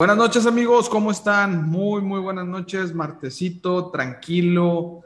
[0.00, 1.68] Buenas noches amigos, ¿cómo están?
[1.68, 5.00] Muy, muy buenas noches, martesito, tranquilo.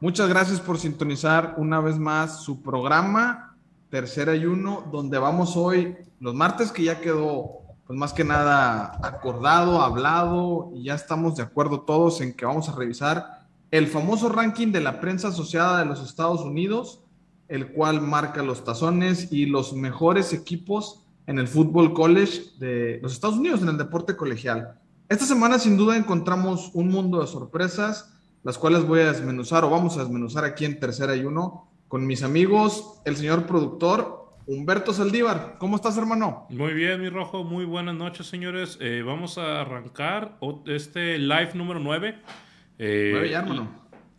[0.00, 3.58] Muchas gracias por sintonizar una vez más su programa,
[3.90, 9.82] Tercer Ayuno, donde vamos hoy, los martes que ya quedó, pues más que nada acordado,
[9.82, 14.72] hablado, y ya estamos de acuerdo todos en que vamos a revisar el famoso ranking
[14.72, 17.02] de la prensa asociada de los Estados Unidos,
[17.48, 23.12] el cual marca los tazones y los mejores equipos en el fútbol college de los
[23.12, 24.80] Estados Unidos, en el deporte colegial.
[25.10, 29.70] Esta semana sin duda encontramos un mundo de sorpresas, las cuales voy a desmenuzar o
[29.70, 34.94] vamos a desmenuzar aquí en Tercera y Uno con mis amigos, el señor productor Humberto
[34.94, 35.56] Saldívar.
[35.58, 36.46] ¿Cómo estás, hermano?
[36.48, 37.44] Muy bien, mi rojo.
[37.44, 38.78] Muy buenas noches, señores.
[38.80, 42.14] Eh, vamos a arrancar este live número 9.
[42.78, 43.68] Eh, nueve ya, hermano.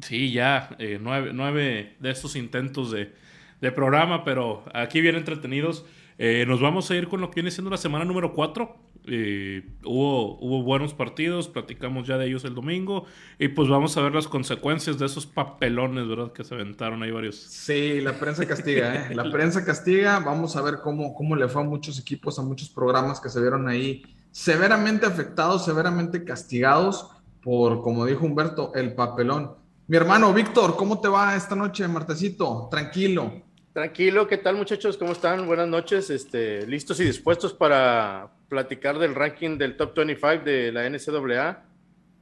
[0.01, 3.15] Sí, ya, eh, nueve, de estos intentos de,
[3.61, 5.85] de programa, pero aquí bien entretenidos.
[6.21, 8.75] Eh, nos vamos a ir con lo que viene siendo la semana número 4.
[9.05, 13.05] Eh, hubo, hubo buenos partidos, platicamos ya de ellos el domingo
[13.39, 16.33] y pues vamos a ver las consecuencias de esos papelones, ¿verdad?
[16.33, 17.37] Que se aventaron ahí varios.
[17.37, 19.15] Sí, la prensa castiga, ¿eh?
[19.15, 22.69] La prensa castiga, vamos a ver cómo, cómo le fue a muchos equipos, a muchos
[22.69, 27.09] programas que se vieron ahí severamente afectados, severamente castigados
[27.41, 29.53] por, como dijo Humberto, el papelón.
[29.87, 32.67] Mi hermano Víctor, ¿cómo te va esta noche, martesito?
[32.69, 33.48] Tranquilo.
[33.79, 34.97] Tranquilo, ¿qué tal muchachos?
[34.97, 35.47] ¿Cómo están?
[35.47, 36.09] Buenas noches.
[36.09, 41.63] Este, listos y dispuestos para platicar del ranking del top 25 de la NCAA,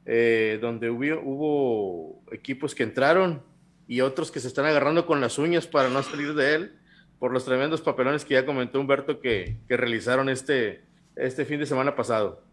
[0.06, 3.42] eh, donde hubo, hubo, equipos que entraron
[3.88, 6.76] y otros que se están agarrando con las uñas para no salir de él
[7.18, 10.84] por los tremendos papelones que ya comentó Humberto que, que realizaron este,
[11.16, 12.44] este fin de semana pasado.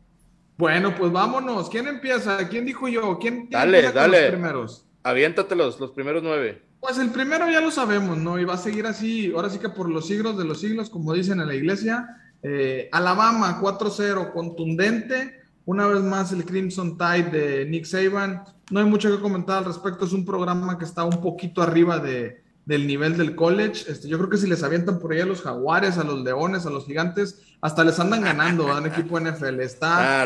[0.56, 1.68] Bueno, pues vámonos.
[1.68, 2.48] ¿Quién empieza?
[2.48, 3.18] ¿Quién dijo yo?
[3.18, 4.22] ¿Quién, dale, dale.
[4.22, 4.86] los primeros?
[5.02, 6.62] Aviéntate los, los primeros nueve.
[6.84, 8.38] Pues el primero ya lo sabemos, ¿no?
[8.38, 11.14] Y va a seguir así, ahora sí que por los siglos de los siglos, como
[11.14, 12.20] dicen en la iglesia.
[12.42, 15.40] Eh, Alabama 4-0, contundente.
[15.64, 18.44] Una vez más el Crimson Tide de Nick Saban.
[18.70, 22.00] No hay mucho que comentar al respecto, es un programa que está un poquito arriba
[22.00, 23.90] de, del nivel del college.
[23.90, 26.66] Este, yo creo que si les avientan por ahí a los jaguares, a los leones,
[26.66, 29.60] a los gigantes, hasta les andan ganando a un equipo NFL.
[29.60, 30.22] Está,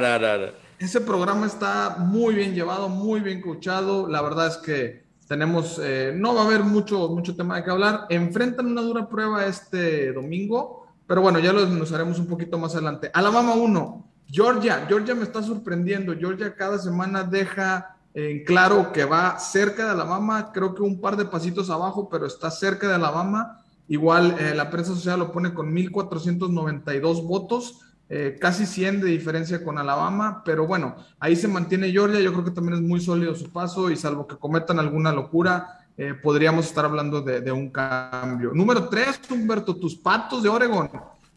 [0.80, 4.08] ese programa está muy bien llevado, muy bien coachado.
[4.08, 7.70] La verdad es que tenemos, eh, no va a haber mucho, mucho tema de que
[7.70, 8.06] hablar.
[8.08, 13.10] Enfrentan una dura prueba este domingo, pero bueno, ya lo desmenuzaremos un poquito más adelante.
[13.12, 14.86] Alabama 1, Georgia.
[14.88, 16.16] Georgia me está sorprendiendo.
[16.16, 21.16] Georgia cada semana deja en claro que va cerca de Alabama, creo que un par
[21.16, 23.62] de pasitos abajo, pero está cerca de Alabama.
[23.86, 27.80] Igual eh, la prensa social lo pone con 1.492 votos.
[28.10, 32.44] Eh, casi 100 de diferencia con Alabama, pero bueno, ahí se mantiene Georgia, yo creo
[32.44, 36.66] que también es muy sólido su paso y salvo que cometan alguna locura, eh, podríamos
[36.66, 38.52] estar hablando de, un cambio.
[38.54, 40.88] Número 3, Humberto, tus patos de Oregon.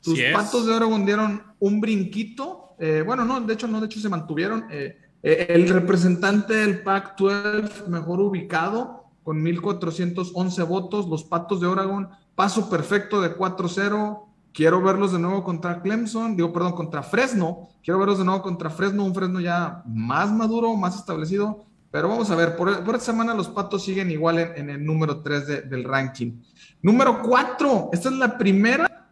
[0.02, 4.00] Tus patos de Oregon dieron un brinquito, eh, bueno, no, de hecho no, de hecho
[4.00, 4.66] se mantuvieron.
[4.72, 13.20] el representante del Pac-12 mejor ubicado con 1.411 votos, los patos de Oregon, paso perfecto
[13.22, 17.70] de 4-0 Quiero verlos de nuevo contra Clemson, digo, perdón, contra Fresno.
[17.84, 21.66] Quiero verlos de nuevo contra Fresno, un Fresno ya más maduro, más establecido.
[21.90, 25.70] Pero vamos a ver, por, esta semana los patos siguen igual en, el número 3
[25.70, 26.42] del ranking.
[26.82, 29.10] Número 4, esta es la primera.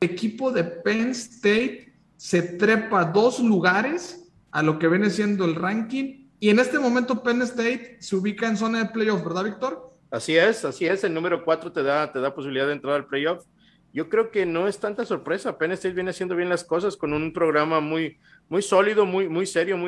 [0.00, 6.28] Equipo de Penn State se trepa dos lugares a lo que viene siendo el ranking.
[6.40, 9.91] Y en este momento Penn State se ubica en zona de playoff, ¿verdad, Víctor?
[10.12, 11.02] Así es, así es.
[11.04, 13.46] El número 4 te da, te da posibilidad de entrar al playoff.
[13.94, 15.56] Yo creo que no es tanta sorpresa.
[15.56, 18.18] Penn State viene haciendo bien las cosas con un programa muy,
[18.50, 19.78] muy sólido, muy, muy serio,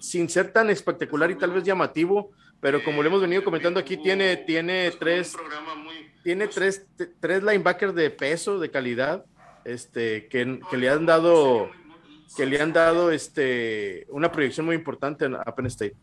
[0.00, 2.30] sin ser tan espectacular y tal vez llamativo.
[2.60, 5.36] Pero como le hemos venido comentando aquí, tiene, tiene tres,
[6.24, 6.86] tiene tres,
[7.20, 9.26] tres linebackers de peso, de calidad,
[9.66, 11.70] este, que, que le han dado,
[12.38, 15.94] que le han dado este, una proyección muy importante a Penn State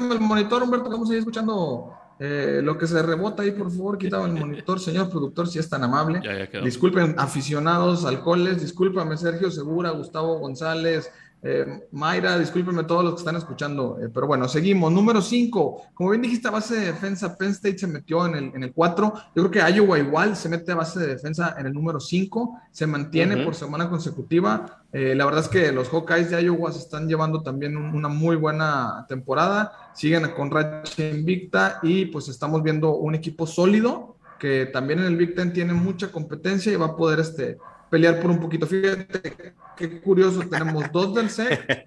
[0.00, 3.98] el monitor, Humberto, vamos a ir escuchando eh, lo que se rebota ahí, por favor,
[3.98, 6.20] quítame el monitor, señor productor, si es tan amable.
[6.62, 11.10] Disculpen, aficionados, alcoholes, discúlpame, Sergio Segura, Gustavo González,
[11.42, 14.90] eh, Mayra, discúlpenme todos los que están escuchando, eh, pero bueno, seguimos.
[14.90, 18.44] Número 5, como bien dijiste, a base de defensa, Penn State se metió en el,
[18.54, 19.12] en el 4.
[19.34, 22.60] Yo creo que Iowa igual se mete a base de defensa en el número 5,
[22.72, 24.82] se mantiene por semana consecutiva.
[24.92, 28.36] Eh, la verdad es que los Hawkeyes de Iowa se están llevando también una muy
[28.36, 35.00] buena temporada, siguen con racha invicta y pues estamos viendo un equipo sólido que también
[35.00, 37.58] en el Big Ten tiene mucha competencia y va a poder este,
[37.90, 38.66] pelear por un poquito.
[38.66, 41.86] Fíjate qué curioso, tenemos dos del SEC,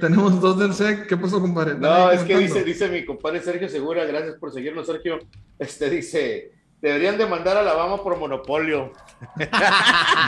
[0.00, 1.74] tenemos dos del SEC, ¿qué pasó, compadre?
[1.74, 5.18] No, es que dice, dice mi compadre Sergio Segura, gracias por seguirnos, Sergio,
[5.58, 8.92] este dice, deberían demandar a Alabama por monopolio.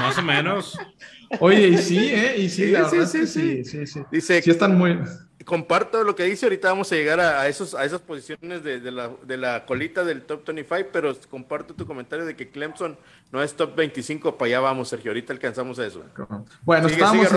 [0.00, 0.78] Más o menos.
[1.40, 2.36] Oye, y sí, ¿eh?
[2.38, 4.98] Y sí, la verdad sí, sí, sí, sí, Dice, sí están muy...
[5.48, 9.10] Comparto lo que dice, ahorita vamos a llegar a, esos, a esas posiciones de, la,
[9.26, 12.98] de la colita del top 25, pero comparto tu comentario de que Clemson
[13.32, 16.02] no es top 25, para allá vamos, Sergio, ahorita alcanzamos eso.
[16.60, 17.28] Bueno, estábamos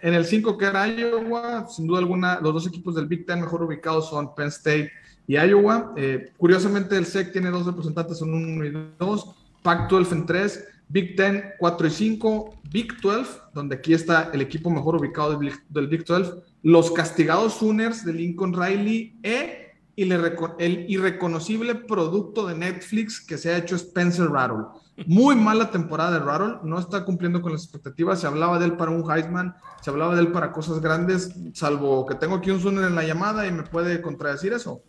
[0.00, 3.42] en, el, 5 que era Iowa, sin duda alguna, los dos equipos del Big Ten
[3.42, 4.90] mejor ubicados son Penn State
[5.26, 5.92] y Iowa.
[5.98, 11.16] Eh, curiosamente, el SEC tiene dos representantes, son 1 y 2, Pac-12 en 3, Big
[11.16, 15.86] Ten 4 y 5, Big 12, donde aquí está el equipo mejor ubicado del, del
[15.86, 23.36] Big 12, los castigados Sooners de Lincoln Riley e el irreconocible producto de Netflix que
[23.36, 24.66] se ha hecho Spencer Rattle.
[25.06, 28.20] Muy mala temporada de Rattle, no está cumpliendo con las expectativas.
[28.20, 32.06] Se hablaba de él para un Heisman, se hablaba de él para cosas grandes, salvo
[32.06, 34.82] que tengo aquí un Sooner en la llamada y me puede contradecir eso.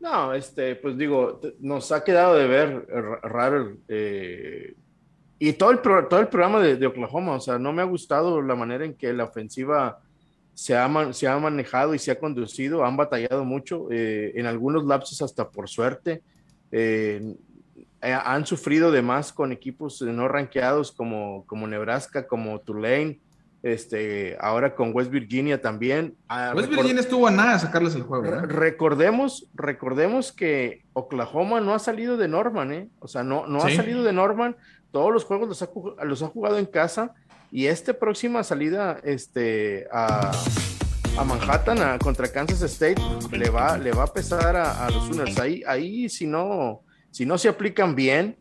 [0.00, 2.86] No, este, pues digo, nos ha quedado de ver
[3.22, 4.74] Rattle eh,
[5.38, 7.36] y todo el, todo el programa de, Oklahoma.
[7.36, 10.00] O sea, no me ha gustado la manera en que la ofensiva
[10.54, 14.84] se ha, se ha manejado y se ha conducido, han batallado mucho, eh, en algunos
[14.84, 16.22] lapsos hasta por suerte.
[16.70, 17.34] Eh,
[18.00, 23.18] eh, han sufrido de más con equipos no rankeados como, como Nebraska, como Tulane,
[23.62, 26.14] este, ahora con West Virginia también.
[26.28, 28.24] Ah, West Virginia estuvo a nada de sacarles el juego.
[28.42, 32.88] Recordemos, recordemos que Oklahoma no ha salido de Norman, ¿eh?
[32.98, 34.54] O sea, no, no ha salido de Norman.
[34.92, 37.14] Todos los juegos los ha, los ha jugado en casa
[37.54, 40.32] y esta próxima salida este, a,
[41.24, 45.38] Manhattan contra Kansas State le va, le va a pesar a, los Sooners.
[45.38, 46.80] Ahí, ahí si, no,
[47.12, 48.36] si no se aplican bien,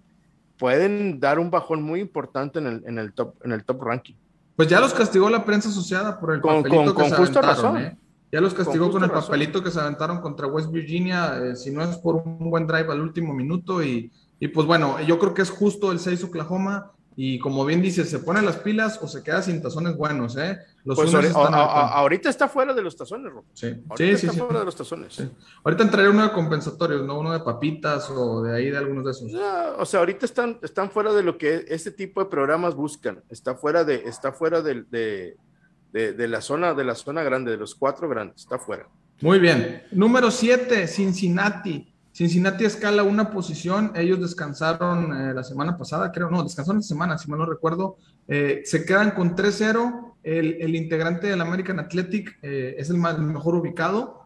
[0.57, 4.15] pueden dar un bajón muy importante en el, en el, top, en el top ranking.
[4.56, 7.98] Pues ya los castigó la prensa asociada por el papelito que se aventaron, ¿eh?
[8.31, 11.83] Ya los castigó con, el papelito que se aventaron contra West Virginia, eh, si no
[11.83, 13.83] es por un buen drive al último minuto.
[13.83, 16.93] Y, y pues bueno, yo creo que es justo el 6 Oklahoma.
[17.15, 20.60] Y como bien dices, se pone las pilas o se queda sin tazones buenos, ¿eh?
[20.83, 23.44] Los pues ahorita, está fuera de los tazones, Rob.
[23.54, 25.24] Sí, sí, sí, fuera de los tazones.
[25.63, 27.19] Ahorita entraría uno de compensatorios, ¿no?
[27.19, 29.31] Uno de papitas o de ahí de algunos de esos.
[29.77, 33.24] o sea, ahorita están, están fuera de lo que este tipo de programas buscan.
[33.30, 37.57] Está fuera de, está fuera de, de, de la zona, de la zona grande, de
[37.57, 38.88] los cuatro grandes, está fuera.
[39.21, 39.83] Muy bien.
[39.92, 41.93] Número siete, Cincinnati.
[42.13, 47.18] Cincinnati escala una posición, ellos descansaron eh, la semana pasada, creo, no, descansaron esta semana,
[47.18, 52.75] si mal no recuerdo, eh, se quedan con 3-0, el, integrante del American Athletic eh,
[52.77, 54.21] es el, más, mejor ubicado,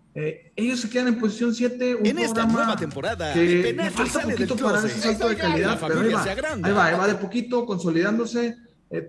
[0.55, 4.55] ellos se quedan en posición 7, un en esta nueva temporada, que me falta poquito
[4.55, 8.57] para ese salto de calidad, pero ahí va, ahí va, ahí va de poquito, consolidándose,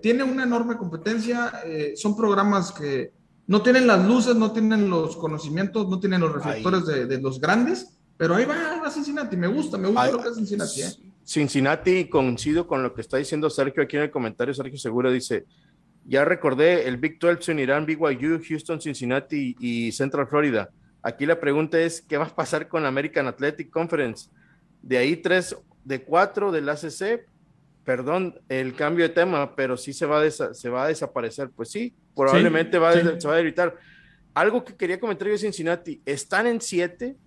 [0.03, 1.51] tiene una enorme competencia,
[1.95, 3.11] son programas que
[3.47, 7.41] no tienen las luces, no tienen los conocimientos, no tienen los reflectores de, de los
[7.41, 10.81] grandes, pero ahí va, va Cincinnati, me gusta, me gusta lo que es Cincinnati.
[10.81, 10.89] ¿eh?
[11.23, 14.53] Cincinnati, coincido con lo que está diciendo Sergio aquí en el comentario.
[14.53, 15.45] Sergio Segura dice:
[16.05, 20.69] Ya recordé, el Big 12 se unirán BYU, Houston, Cincinnati y Central Florida.
[21.03, 24.29] Aquí la pregunta es: ¿qué va a pasar con la American Athletic Conference?
[24.81, 27.27] De ahí tres, de cuatro del ACC,
[27.83, 31.51] perdón el cambio de tema, pero sí se va a, se va a desaparecer.
[31.55, 33.77] Pues sí, probablemente va, se va a evitar.
[34.33, 37.17] Algo que quería comentar yo de Cincinnati: están en siete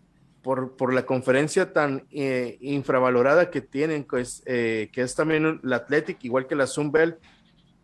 [0.43, 5.77] por, por la conferencia tan eh, infravalorada que tienen, pues, eh, que es también la
[5.77, 7.17] Athletic, igual que la Sunbelt,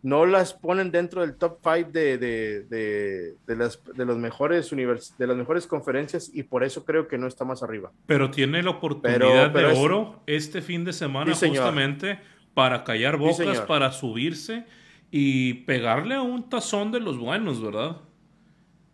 [0.01, 4.71] no las ponen dentro del top 5 de, de, de, de, las, de, los mejores
[4.71, 7.91] univers de las mejores conferencias y por eso creo que no está más arriba.
[8.05, 12.19] Pero tiene la oportunidad de oro este fin de semana justamente
[12.53, 14.65] para callar bocas, para subirse
[15.11, 17.97] y pegarle a un tazón de los buenos, ¿verdad?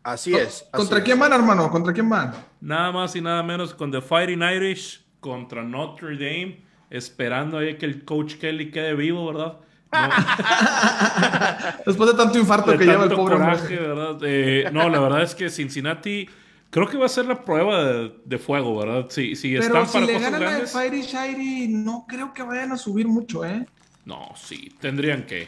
[0.06, 0.68] Así es.
[0.72, 1.68] ¿Contra quién van, hermano?
[1.72, 2.32] ¿Contra quién van?
[2.62, 7.88] Nada más y nada menos con The Fighting Irish contra Notre Dame, esperando ahí que
[7.88, 9.58] el coach Kelly quede vivo, ¿verdad?
[11.88, 14.18] Después de tanto infarto que lleva el pobre coraje, ¿verdad?
[14.22, 16.30] Eh, no, la verdad es que Cincinnati
[16.70, 17.84] creo que va a ser la prueba
[18.24, 19.08] de, fuego, ¿verdad?
[19.10, 22.78] Si, si Pero están si le ganan a Fighting Shirey, no creo que vayan a
[22.78, 23.66] subir mucho, ¿eh?
[24.06, 25.48] No, sí, tendrían que.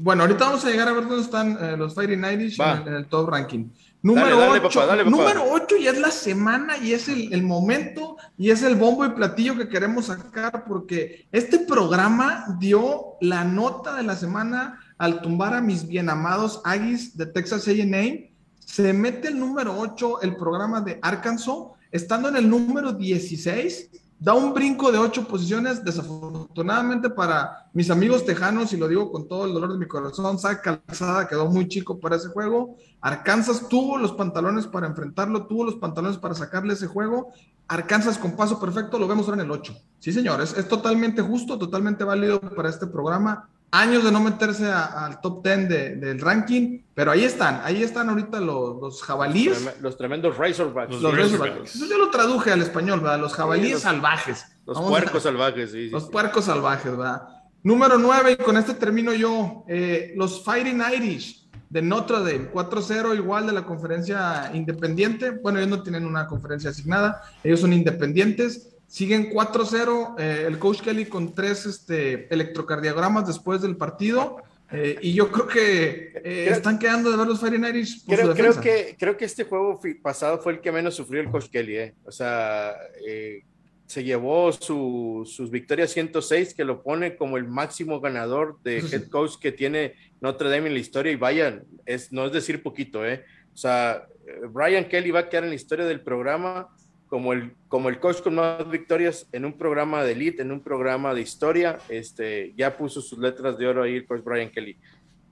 [0.00, 3.06] Bueno, ahorita vamos a llegar a ver dónde están eh, los Fighting Irish en, el
[3.06, 3.68] top ranking.
[4.00, 5.04] Número 8.
[5.06, 9.04] Número 8 y es la semana y es el, el, momento y es el bombo
[9.04, 15.20] y platillo que queremos sacar porque este programa dio la nota de la semana al
[15.20, 18.32] tumbar a mis bien amados Aggies de Texas A&M.
[18.60, 21.56] Se mete el número 8 el programa de Arkansas,
[21.90, 25.84] estando en el número 16 da un brinco de ocho posiciones.
[25.84, 30.38] Desafortunadamente para mis amigos tejanos, y lo digo con todo el dolor de mi corazón,
[30.38, 32.76] Zach Calzada quedó muy chico para ese juego.
[33.00, 37.32] Arkansas tuvo los pantalones para enfrentarlo, tuvo los pantalones para sacarle ese juego.
[37.68, 39.76] Arkansas con paso perfecto, lo vemos ahora en el 8.
[39.98, 43.48] Sí, señores, es, totalmente justo, totalmente válido para este programa.
[43.70, 45.68] Años de no meterse al top 10
[46.00, 49.80] del ranking, pero ahí están, ahí están ahorita los, los jabalíes.
[49.80, 51.00] Los tremendos Razorbacks.
[51.00, 51.74] Los, Razorbacks.
[51.74, 53.20] Eso yo lo traduje al español, ¿verdad?
[53.20, 54.44] Los jabalíes salvajes.
[54.66, 55.90] Los puercos salvajes, sí.
[55.90, 57.22] Los puercos salvajes, ¿verdad?
[57.62, 63.16] Número 9, y con este termino yo, eh, los Fighting Irish de Notre Dame, 4-0
[63.16, 65.30] igual de la conferencia independiente.
[65.30, 68.77] Bueno, ellos no tienen una conferencia asignada, ellos son independientes.
[68.88, 74.38] Siguen 4-0, eh, el coach Kelly con tres este, electrocardiogramas después del partido.
[74.72, 78.06] Eh, y yo creo que eh, están quedando de ver los Irish.
[78.06, 81.50] creo, creo, que, creo que este juego pasado fue el que menos sufrió el coach
[81.50, 81.92] Kelly.
[82.04, 82.74] O sea,
[83.86, 89.34] se llevó sus victorias 106, que lo pone como el máximo ganador de head coach
[89.38, 91.12] que tiene Notre Dame en la historia.
[91.12, 93.22] Y vaya, es, no es decir poquito, ¿eh?
[93.52, 94.06] O sea,
[94.50, 96.68] Brian Kelly va a quedar en la historia del programa
[97.08, 100.60] como el, como el coach con más victorias en un programa de elite, en un
[100.60, 104.76] programa de historia, este, ya puso sus letras de oro ahí el coach Brian Kelly.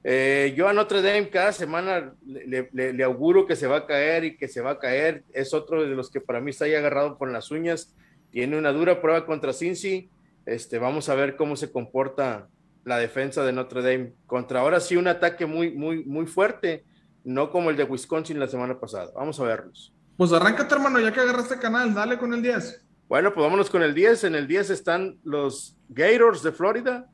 [0.08, 4.24] Eh, yo a Notre Dame cada semana le, le, auguro que se va a caer
[4.24, 5.24] y que se va a caer.
[5.32, 7.94] Es otro de los que para mí está ahí agarrado con las uñas.
[8.30, 10.08] Tiene una dura prueba contra Cincy.
[10.46, 12.48] Este, vamos a ver cómo se comporta
[12.84, 16.84] la defensa de Notre Dame contra ahora sí un ataque muy, muy, muy fuerte,
[17.24, 19.10] no como el de Wisconsin la semana pasada.
[19.16, 19.95] Vamos a verlos.
[20.16, 22.82] Pues arráncate, hermano, ya que agarraste canal, dale con el 10.
[23.06, 24.24] Bueno, pues vámonos con el 10.
[24.24, 27.06] En el 10 están los Gators de Florida.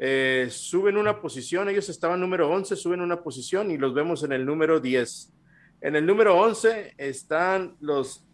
[0.00, 4.32] Eh, suben una posición, ellos estaban número 11, suben una posición y los vemos en
[4.32, 5.32] el número 10.
[5.82, 8.24] En el número 11 están los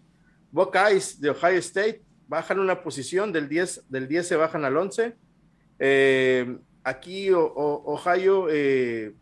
[0.51, 5.17] Buckeyes de Ohio State, bajan una posición, del 10, del 10 se bajan al 11.
[5.79, 9.15] Eh, aquí Ohio eh,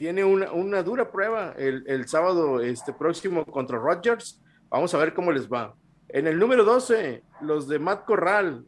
[0.00, 4.40] tiene una, dura prueba el, sábado este, próximo contra Rodgers.
[4.70, 5.74] Vamos a ver cómo les va.
[6.08, 8.64] En el número 12, los de Matt Corral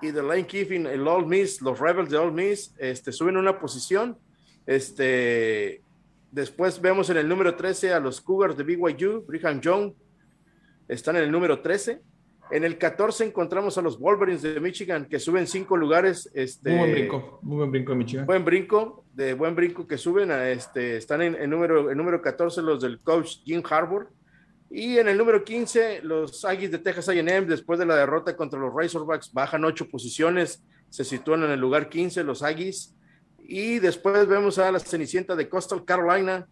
[0.00, 3.60] y de Lane Kiffin, el All Miss, los Rebels de All Miss, este, suben una
[3.60, 4.16] posición.
[4.64, 5.82] Este,
[6.30, 9.92] después vemos en el número 13 a los Cougars de BYU, Brigham Young,
[10.88, 12.00] están en el número 13.
[12.50, 16.30] En el 14 encontramos a los Wolverines de Michigan que suben cinco lugares.
[16.34, 18.26] Este, muy buen brinco, muy buen brinco de Michigan.
[18.26, 22.62] Buen brinco, de buen brinco que suben a este, están en, número, en número 14
[22.62, 24.10] los del coach Jim Harbour.
[24.68, 28.58] Y en el número 15, los Aggies de Texas A&M, después de la derrota contra
[28.58, 32.94] los Razorbacks, bajan ocho posiciones, se sitúan en el lugar 15 los Aggies.
[33.38, 36.46] Y después vemos a la Cenicienta de Coastal Carolina,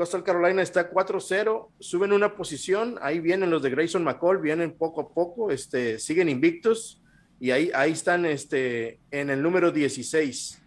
[0.00, 5.02] Coastal Carolina está 4-0, suben una posición, ahí vienen los de Grayson McCall, vienen poco
[5.02, 7.02] a poco, este, siguen invictos
[7.38, 10.58] y ahí, ahí están este, en el número 16.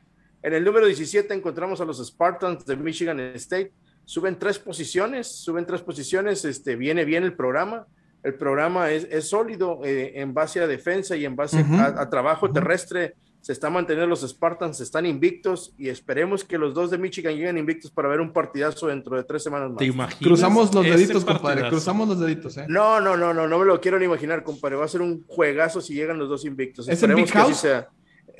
[0.43, 3.71] En el número 17 encontramos a los Spartans de Michigan State,
[4.05, 7.87] suben tres posiciones, suben tres posiciones, este, viene bien el programa,
[8.21, 12.51] el programa es, es sólido eh, en base a defensa y en base a, trabajo
[12.51, 17.35] terrestre se está manteniendo los Spartans, están invictos y esperemos que los dos de Michigan
[17.35, 20.15] lleguen invictos para ver un partidazo dentro de tres semanas más.
[20.15, 22.65] Cruzamos los deditos, compadre, cruzamos los deditos, ¿eh?
[22.69, 24.77] No, no, no, no, no me lo quiero ni imaginar, compadre.
[24.77, 26.88] Va a ser un juegazo si llegan los dos invictos.
[26.88, 27.89] esperemos que así sea.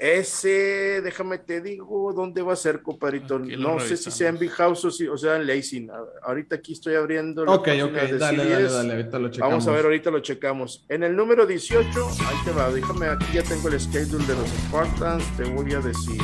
[0.03, 3.39] Ese, déjame te digo, ¿dónde va a ser, compadrito?
[3.39, 5.89] No sé si sea en Big House o, si, o sea en Lacing.
[6.24, 7.43] Ahorita aquí estoy abriendo.
[7.43, 9.51] Ok, ok, dale, dale, dale, ahorita lo checamos.
[9.53, 10.86] Vamos a ver, ahorita lo checamos.
[10.89, 11.88] En el número 18,
[12.27, 15.79] ahí te va, déjame, aquí ya tengo el schedule de los Spartans, te voy a
[15.79, 16.22] decir.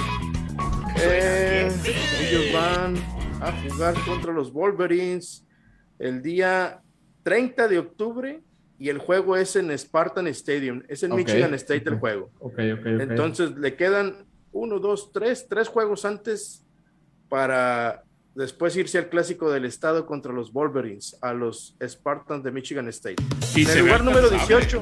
[0.97, 1.71] Eh,
[2.19, 2.97] ellos van
[3.41, 5.47] a jugar contra los Wolverines
[5.99, 6.81] el día
[7.23, 8.43] 30 de octubre
[8.79, 12.31] y el juego es en Spartan Stadium, es en Michigan State el juego.
[12.57, 16.65] Entonces le quedan uno, dos, tres, tres juegos antes
[17.27, 18.03] para
[18.35, 23.21] después irse al clásico del estado contra los Wolverines, a los Spartans de Michigan State.
[23.55, 24.81] en el lugar número 18.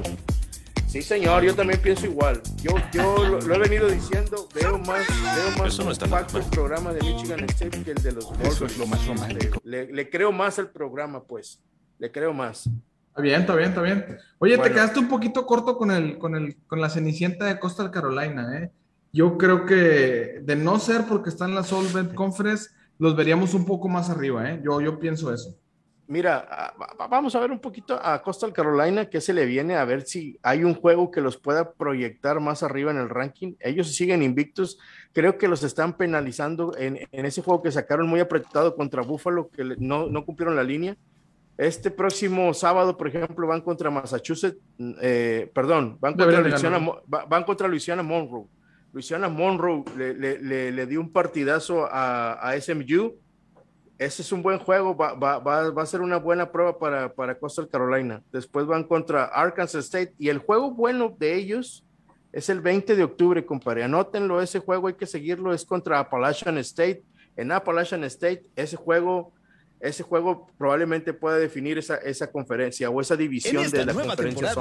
[0.86, 2.40] Sí, señor, yo también pienso igual.
[2.62, 5.90] Yo, yo lo, he venido diciendo, veo más, veo más no
[6.38, 8.78] el programa de Michigan State que el de los Wolverines.
[8.78, 9.60] lo más romántico.
[9.64, 11.60] Le, le creo más al programa, pues.
[11.98, 12.70] Le creo más.
[13.18, 14.18] Está bien, está bien, está bien.
[14.38, 17.90] Oye, te quedaste un poquito corto con el, con el, con la cenicienta de Coastal
[17.90, 18.70] Carolina, ¿eh?
[19.12, 23.66] Yo creo que de no ser porque están en la Solvent Conference, los veríamos un
[23.66, 24.60] poco más arriba, ¿eh?
[24.62, 25.56] Yo, yo pienso eso.
[26.06, 26.72] Mira,
[27.10, 30.38] vamos a ver un poquito a Coastal Carolina, qué se le viene, a ver si
[30.44, 33.54] hay un juego que los pueda proyectar más arriba en el ranking.
[33.58, 34.78] Ellos siguen invictos,
[35.12, 39.48] creo que los están penalizando en, en ese juego que sacaron muy apretado contra Buffalo,
[39.48, 40.96] que no, no cumplieron la línea.
[41.58, 44.56] Este próximo sábado, por ejemplo, van contra Massachusetts,
[45.02, 48.46] eh, perdón, van contra, Louisiana, van contra Louisiana Monroe.
[48.92, 53.16] Louisiana Monroe le, dio un partidazo a, SMU.
[53.98, 58.22] Ese es un buen juego, va, a ser una buena prueba para, para Coastal Carolina.
[58.30, 61.84] Después van contra Arkansas State y el juego bueno de ellos
[62.30, 63.82] Es el 20 de octubre, compadre.
[63.82, 67.02] Anótenlo, ese juego hay que seguirlo, es contra Appalachian State.
[67.36, 69.32] En Appalachian State, ese juego,
[69.80, 74.52] ese juego probablemente pueda definir esa, esa conferencia o esa división de la conferencia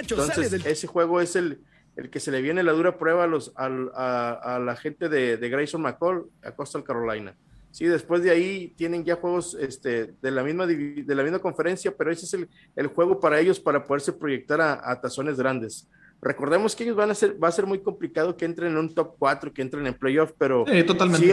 [0.00, 1.60] Entonces, ese juego es el,
[1.96, 5.48] el que se le viene la dura prueba a, los, a, la gente de, de,
[5.48, 7.34] Grayson McCall a Coastal Carolina.
[7.70, 11.94] Sí, después de ahí tienen ya juegos este, de, la misma, de la misma conferencia,
[11.96, 15.88] pero ese es el, el juego para ellos para poderse proyectar a, a, tazones grandes.
[16.20, 18.92] Recordemos que ellos van a ser, va a ser muy complicado que entren en un
[18.92, 21.32] top 4, que entren en playoff, pero sí, totalmente.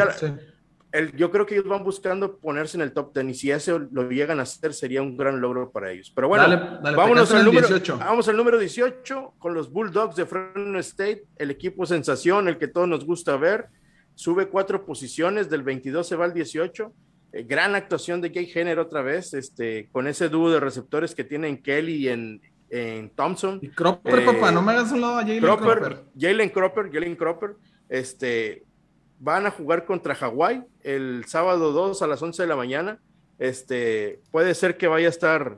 [0.92, 3.78] El, yo creo que ellos van buscando ponerse en el top 10 y si eso
[3.92, 6.12] lo llegan a hacer sería un gran logro para ellos.
[6.16, 7.98] Pero bueno, vámonos al número, 18.
[7.98, 12.68] vamos al número 18 con los Bulldogs de Fresno State, el equipo sensación, el que
[12.68, 13.68] todos nos gusta ver.
[14.16, 16.94] Sube cuatro posiciones, del 22 se va al 18.
[17.34, 21.24] Eh, gran actuación de Gay Jenner otra vez, este, con ese dúo de receptores que
[21.24, 23.60] tienen Kelly y en, en Thompson.
[23.62, 26.04] Y Cropper, papá, no me hagas un lado a Jalen Cropper.
[26.20, 27.56] Jalen Cropper, Jalen Cropper,
[27.90, 28.64] este,
[29.20, 33.00] van a jugar contra Hawái el sábado 2 a las 11 de la mañana.
[33.40, 35.58] Este, puede ser que vaya a estar,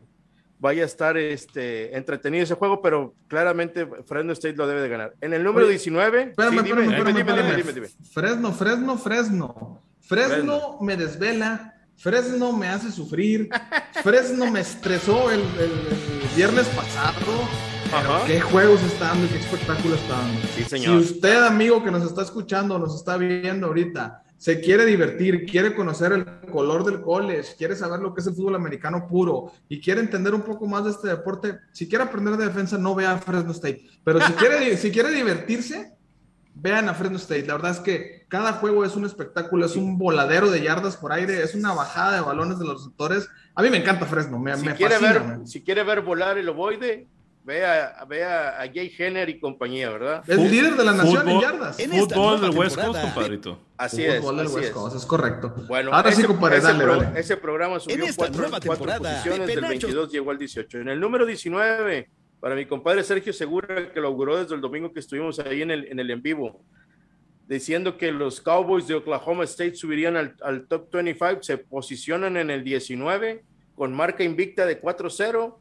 [0.59, 5.13] vaya a estar este, entretenido ese juego, pero claramente Fresno State lo debe de ganar.
[5.21, 6.33] En el número 19.
[8.11, 9.83] Fresno, Fresno, Fresno.
[10.01, 11.75] Fresno me desvela.
[11.97, 13.49] Fresno me hace sufrir.
[14.03, 15.71] Fresno me estresó el, el
[16.35, 17.68] viernes pasado
[18.27, 20.31] qué juegos están y qué espectáculo están.
[20.55, 21.03] Sí, señor.
[21.03, 25.75] Si usted, amigo que nos está escuchando, nos está viendo ahorita, se quiere divertir, quiere
[25.75, 29.81] conocer el color del college, quiere saber lo que es el fútbol americano puro y
[29.81, 33.11] quiere entender un poco más de este deporte, si quiere aprender de defensa, no vea
[33.11, 33.83] a Fresno State.
[34.03, 35.93] Pero si quiere, si quiere divertirse,
[36.53, 37.47] vean a Fresno State.
[37.47, 41.11] La verdad es que cada juego es un espectáculo, es un voladero de yardas por
[41.11, 43.27] aire, es una bajada de balones de los receptores.
[43.55, 47.07] A mí me encanta Fresno, me, si quiere Ver, si quiere ver volar el ovoide,
[47.49, 50.23] Ve a, ve a, Jay Henner y compañía, ¿verdad?
[50.27, 51.77] Es líder de la nación en yardas.
[51.77, 53.59] fútbol del West Coast, compadrito.
[53.75, 54.19] Así es.
[54.19, 55.05] Fútbol del West Coast, es.
[55.07, 55.55] correcto.
[55.67, 60.11] Bueno, Ahora ese, sí, compadre, ese, dale, ese programa subió cuatro, cuatro posiciones, del 22
[60.11, 60.77] llegó al 18.
[60.77, 62.07] En el número 19,
[62.39, 65.71] para mi compadre Sergio Segura, que lo auguró desde el domingo que estuvimos ahí en
[65.71, 66.61] el en, el en vivo,
[67.47, 72.51] diciendo que los Cowboys de Oklahoma State subirían al, al top 25, se posicionan en
[72.51, 75.55] el 19 con marca invicta de 4-0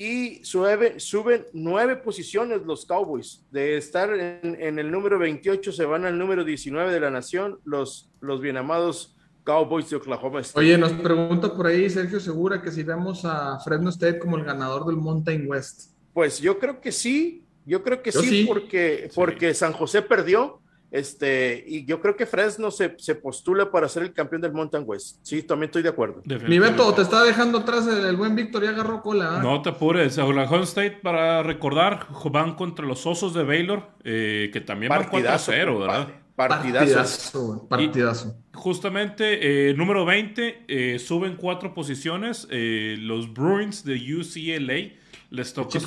[0.00, 3.44] y suben nueve posiciones los Cowboys.
[3.50, 8.10] De estar en, el número 28 se van al número 19 de la nación, los,
[8.22, 10.64] los bien amados Cowboys de Oklahoma State.
[10.64, 14.44] Oye, nos pregunta por ahí Sergio Segura que si vemos a Fresno State como el
[14.44, 15.90] ganador del Mountain West.
[16.14, 21.64] Pues yo creo que sí, yo creo que sí, porque, porque San José perdió este,
[21.68, 25.18] y yo creo que Fresno se, se, postula para ser el campeón del Mountain West.
[25.22, 26.20] Sí, también estoy de acuerdo.
[26.48, 29.36] Mi Beto, te está dejando atrás el, buen Víctor y agarró cola.
[29.38, 29.42] ¿eh?
[29.42, 30.18] No te apures.
[30.18, 35.78] Oklahoma State, para recordar, van contra los Osos de Baylor, eh, que también van 4-0,
[35.78, 36.08] ¿verdad?
[36.34, 37.68] Partidazo.
[37.68, 38.34] Partidazo.
[38.54, 42.48] justamente, eh, número 20, suben cuatro posiciones.
[42.50, 44.98] los Bruins de UCLA.
[45.30, 45.78] Les toca,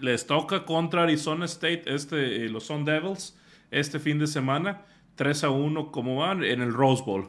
[0.00, 3.36] les toca contra Arizona State, este, los Sun Devils
[3.72, 4.82] este fin de semana.
[5.16, 7.28] 3 a 1 como van en el Rose Bowl.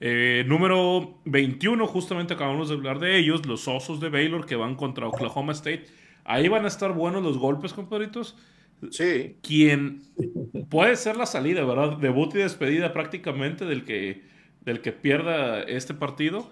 [0.00, 4.74] Eh, número 21, justamente acabamos de hablar de ellos, los Osos de Baylor que van
[4.74, 5.86] contra Oklahoma State.
[6.24, 8.36] Ahí van a estar buenos los golpes, compadritos.
[8.90, 9.36] Sí.
[9.42, 10.02] Quien
[10.70, 11.98] puede ser la salida, ¿verdad?
[11.98, 14.22] Debut y despedida prácticamente del que,
[14.62, 16.50] del que pierda este partido.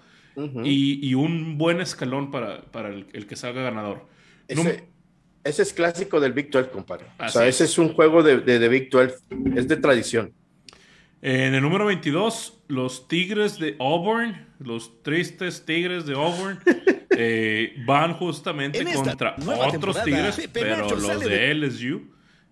[0.63, 4.07] y, un buen escalón para, para el, que salga ganador.
[4.47, 4.87] Ese
[5.49, 7.07] es clásico del Big 12, compadre.
[7.19, 9.17] o sea, ese es un juego de, de, Big 12.
[9.57, 10.33] Es de tradición.
[11.21, 16.61] En el número 22, los Tigres de Auburn, los tristes Tigres de Auburn,
[17.11, 19.35] eh, van justamente contra
[19.75, 22.03] otros Tigres, pero los de LSU.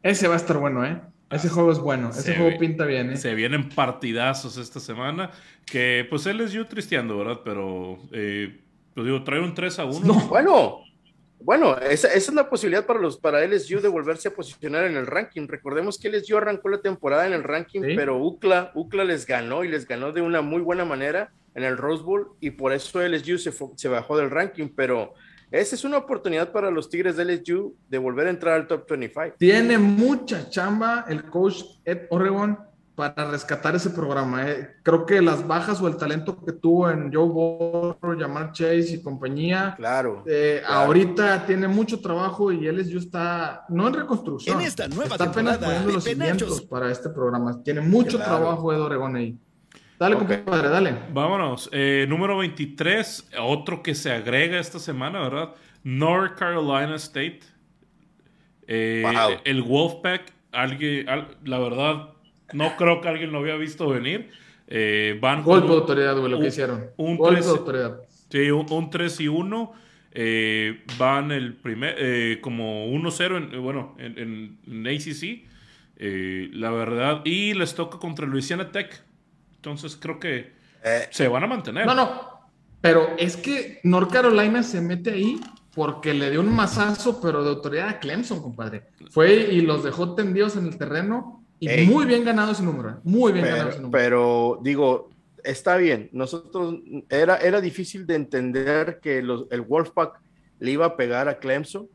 [0.03, 1.01] Ese va a estar bueno, ¿eh?
[1.31, 3.17] Ese juego es bueno, ese juego pinta bien, ¿eh?
[3.17, 5.31] Se vienen partidazos esta semana,
[5.65, 7.41] que pues LSU tristeando, ¿verdad?
[7.45, 8.61] Pero, eh,
[8.95, 10.01] pues digo, trae un 3 a 1.
[10.07, 10.86] No, bueno,
[11.41, 15.07] bueno, esa, es la posibilidad para los para LSU de volverse a posicionar en el
[15.07, 15.47] ranking.
[15.47, 19.69] Recordemos que LSU arrancó la temporada en el ranking, pero UCLA, UCLA les ganó y
[19.69, 23.39] les ganó de una muy buena manera en el Rose Bowl y por eso LSU
[23.39, 25.15] se, se bajó del ranking, pero
[25.51, 28.89] esa es una oportunidad para los Tigres de LSU de volver a entrar al top
[28.91, 29.37] 25.
[29.39, 32.59] Tiene mucha chamba el coach Ed Oregon
[32.97, 34.51] para rescatar ese programa.
[34.51, 34.77] Eh.
[34.83, 39.03] Creo que las bajas o el talento que tuvo en Joe Burrow, Jamar Chase y
[39.03, 44.67] compañía, claro, eh, ahorita tiene mucho trabajo y él ya está, no en reconstrucción, en
[44.67, 47.63] esta nueva está apenas poniendo los cimientos para este programa.
[47.63, 49.39] Tiene mucho trabajo Ed Oregón ahí.
[49.99, 50.95] Dale, compadre, dale.
[51.13, 51.71] Vámonos.
[51.73, 55.55] Eh, número 23, otro que se agrega esta semana, ¿verdad?
[55.85, 57.41] North Carolina State
[58.69, 59.05] Eh,
[59.45, 61.07] el Wolfpack, alguien,
[61.45, 62.16] la verdad,
[62.53, 64.31] no creo que alguien lo había visto venir.
[64.69, 66.87] Eh, van Golpe de autoridad, güey, lo que hicieron.
[66.97, 68.01] Un Golpe de autoridad.
[68.31, 69.73] Sí, un, 3 y 1.
[70.19, 75.45] Eh, van el primer, eh, como 1-0, en, bueno, en, en, ACC.
[76.55, 77.23] la verdad.
[77.25, 79.03] Y les toca contra Louisiana Tech.
[79.57, 80.53] Entonces creo que
[81.11, 81.87] se van a mantener.
[81.87, 82.37] No, no.
[82.81, 85.41] Pero es que North Carolina se mete ahí
[85.75, 88.85] porque le dio un mazazo, pero de autoridad a Clemson, compadre.
[89.11, 92.91] Fue y los dejó tendidos en el terreno y muy bien ganado ese número.
[92.91, 92.95] ¿eh?
[93.05, 93.99] Muy bien pero, ganado ese número.
[93.99, 95.11] Pero digo,
[95.43, 96.09] está bien.
[96.13, 100.21] Nosotros era, era difícil de entender que los, el Wolfpack
[100.59, 101.89] le iba a pegar a Clemson,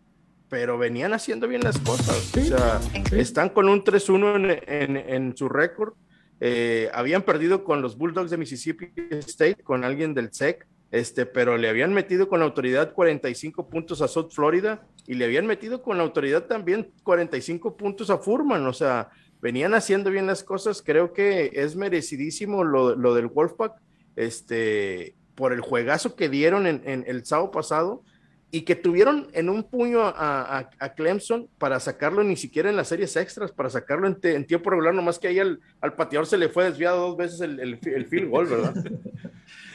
[0.49, 2.35] pero venían haciendo bien las cosas.
[2.35, 2.79] o sea,
[3.11, 4.35] están con un 3-1
[4.67, 5.93] en, en, en, su récord.
[6.39, 11.57] Eh, habían perdido con los Bulldogs de Mississippi State, con alguien del SEC este, pero
[11.57, 15.81] le habían metido con la autoridad 45 puntos a South Florida y le habían metido
[15.81, 19.09] con la autoridad también 45 puntos a Furman, o sea,
[19.41, 23.73] venían haciendo bien las cosas, creo que es merecidísimo lo, lo del Wolfpack,
[24.15, 28.03] este, por el juegazo que dieron en, en el sábado pasado,
[28.51, 33.15] y que tuvieron en un puño a, Clemson para sacarlo ni siquiera en las series
[33.15, 36.65] extras, para sacarlo en, tiempo regular, nomás que ahí al, al, pateador se le fue
[36.65, 37.77] desviado dos veces el, el,
[38.07, 38.73] field goal, ¿verdad?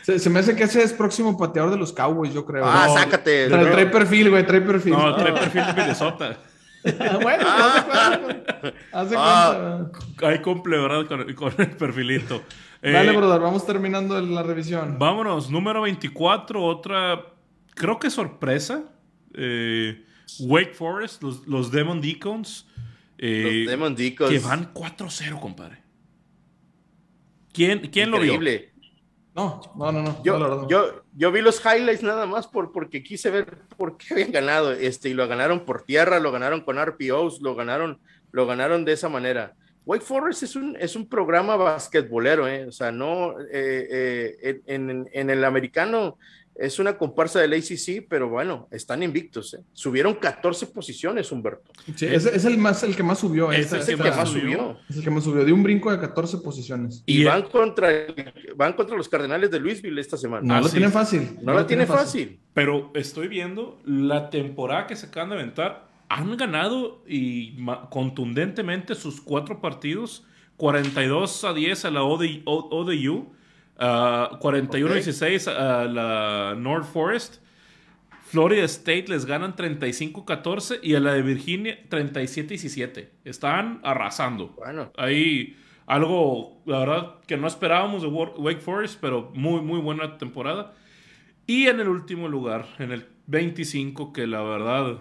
[0.03, 2.65] Se, me hace que ese es próximo pateador de los Cowboys, yo creo.
[2.65, 3.49] Ah, sácate.
[3.49, 4.93] Trae, perfil, güey, trae perfil.
[4.93, 6.39] No, trae perfil de Minnesota.
[7.01, 9.91] Ah, bueno, ah, hace cuenta.
[10.29, 11.07] Hay cumple, ¿verdad?
[11.07, 12.43] Con, con el perfilito.
[12.83, 14.99] Dale, eh, brother, vamos terminando la revisión.
[14.99, 17.33] Vámonos, número 24, otra
[17.75, 18.85] creo que sorpresa.
[19.35, 20.05] Eh,
[20.41, 22.67] Wake Forest, los, Demon Deacons.
[23.19, 24.31] Eh, los Demon Deacons.
[24.31, 25.79] Que van 4-0, compadre.
[27.53, 28.39] ¿Quién, quién lo vio?
[29.37, 30.23] No, no, no, no.
[30.25, 34.33] Yo, yo, yo, vi los highlights nada más por, porque quise ver por qué habían
[34.33, 34.73] ganado.
[34.73, 38.01] Este, y lo ganaron por tierra, lo ganaron con RPOs, lo ganaron,
[38.33, 39.55] lo ganaron de esa manera.
[39.85, 42.67] Wake Forest es un, es un programa basquetbolero, ¿eh?
[42.67, 46.19] o sea, no, eh, en, en, el americano
[46.59, 49.55] es una comparsa del ACC, pero bueno, están invictos.
[49.55, 49.61] ¿eh?
[49.73, 51.71] Subieron 14 posiciones, Humberto.
[51.95, 53.53] Sí, es, es, el, más, el que más subió.
[53.53, 54.79] Es, el, que más subió.
[54.89, 55.45] Es el que más subió.
[55.45, 57.03] De un brinco de 14 posiciones.
[57.07, 57.89] Y, van, contra,
[58.57, 60.43] van contra los Cardenales de Louisville esta semana.
[60.47, 61.39] No lo tienen fácil.
[61.43, 62.41] No, lo tienen fácil.
[62.55, 65.87] Pero estoy viendo la temporada que se acaban de aventar.
[66.09, 67.57] Han ganado y
[67.91, 70.25] contundentemente sus cuatro partidos.
[70.57, 73.33] 42 a 10 a la ODU
[73.79, 77.37] 41-16 a la North Forest.
[78.27, 83.09] Florida State les ganan 35-14 y a la de Virginia 37-17.
[83.25, 84.55] Están arrasando.
[84.57, 84.93] Bueno.
[84.97, 90.75] Ahí algo, la verdad, que no esperábamos de Wake Forest, pero muy, muy buena temporada.
[91.47, 94.99] Y en el último lugar, en el 25, que la verdad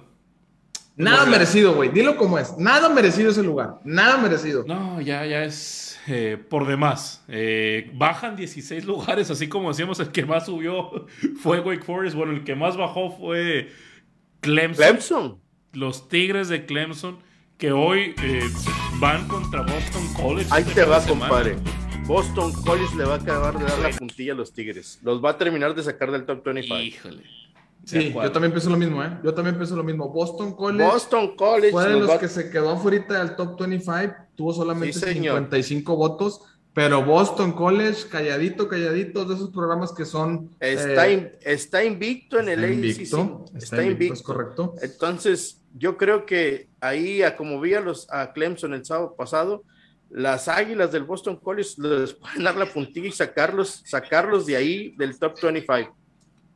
[0.97, 1.89] Nada merecido, güey.
[1.89, 2.57] Dilo como es.
[2.57, 3.79] Nada merecido ese lugar.
[3.83, 4.63] Nada merecido.
[4.65, 7.23] No, ya, ya es eh, por demás.
[7.27, 11.07] Eh, bajan 16 lugares, así como decíamos, el que más subió
[11.41, 12.15] fue Wake Forest.
[12.15, 13.71] Bueno, el que más bajó fue
[14.41, 14.85] Clemson.
[14.85, 15.41] Clemson.
[15.73, 17.19] Los Tigres de Clemson,
[17.57, 18.49] que hoy eh,
[18.99, 20.49] van contra Boston College.
[20.51, 21.55] Ahí te va, compadre.
[22.05, 24.99] Boston College le va a acabar de dar la puntilla a los Tigres.
[25.03, 26.79] Los va a terminar de sacar del top 25.
[26.79, 27.23] Híjole.
[27.86, 29.19] Sí, yo también pienso lo mismo, ¿eh?
[29.24, 30.10] Yo también pienso lo mismo.
[30.10, 30.89] Boston College.
[30.89, 31.71] Boston College.
[31.71, 34.13] Fue de los que se quedó afuera del top 25.
[34.36, 36.41] Tuvo solamente 55 votos.
[36.74, 40.50] Pero Boston College, calladito, calladito, de esos programas que son.
[40.60, 44.74] Está, eh, está invicto en el está invicto, está, invicto, Es correcto.
[44.82, 49.63] Entonces, yo creo que ahí, a como vi a, los, a Clemson el sábado pasado,
[50.10, 54.95] las águilas del Boston College les pueden dar la puntilla y sacarlos, sacarlos de ahí
[54.98, 55.95] del top 25.